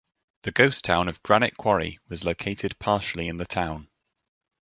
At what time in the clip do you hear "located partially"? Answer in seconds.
2.23-3.27